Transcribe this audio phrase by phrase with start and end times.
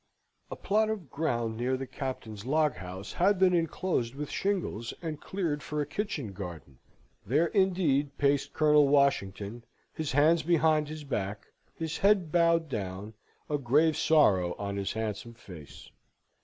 [0.49, 5.21] A plot of ground near the Captain's log house had been enclosed with shingles, and
[5.21, 6.79] cleared for a kitchen garden;
[7.23, 11.45] there indeed paced Colonel Washington, his hands behind his back,
[11.75, 13.13] his head bowed down,
[13.47, 15.91] a grave sorrow on his handsome face.